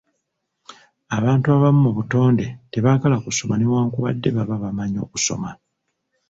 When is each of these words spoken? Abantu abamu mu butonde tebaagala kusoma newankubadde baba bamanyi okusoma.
Abantu 1.17 1.47
abamu 1.55 1.79
mu 1.85 1.91
butonde 1.97 2.45
tebaagala 2.71 3.15
kusoma 3.25 3.53
newankubadde 3.57 4.29
baba 4.35 4.55
bamanyi 4.63 4.97
okusoma. 5.05 5.49